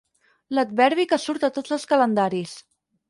L'adverbi 0.57 1.05
que 1.11 1.19
surt 1.25 1.45
a 1.49 1.53
tots 1.59 1.77
els 1.77 1.89
calendaris. 1.93 2.57